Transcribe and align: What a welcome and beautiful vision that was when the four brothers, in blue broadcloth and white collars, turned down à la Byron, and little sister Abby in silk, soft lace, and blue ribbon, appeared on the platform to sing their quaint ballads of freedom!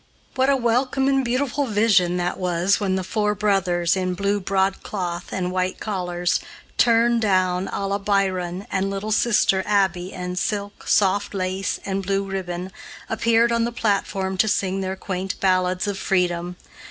What 0.33 0.49
a 0.49 0.55
welcome 0.57 1.07
and 1.07 1.23
beautiful 1.23 1.67
vision 1.67 2.17
that 2.17 2.39
was 2.39 2.79
when 2.79 2.95
the 2.95 3.03
four 3.03 3.35
brothers, 3.35 3.95
in 3.95 4.15
blue 4.15 4.39
broadcloth 4.39 5.31
and 5.31 5.51
white 5.51 5.79
collars, 5.79 6.39
turned 6.75 7.21
down 7.21 7.67
à 7.67 7.87
la 7.87 7.99
Byron, 7.99 8.65
and 8.71 8.89
little 8.89 9.11
sister 9.11 9.61
Abby 9.67 10.11
in 10.11 10.37
silk, 10.37 10.87
soft 10.87 11.35
lace, 11.35 11.79
and 11.85 12.01
blue 12.01 12.23
ribbon, 12.23 12.71
appeared 13.11 13.51
on 13.51 13.63
the 13.63 13.71
platform 13.71 14.37
to 14.37 14.47
sing 14.47 14.81
their 14.81 14.95
quaint 14.95 15.39
ballads 15.39 15.85
of 15.85 15.99
freedom! 15.99 16.55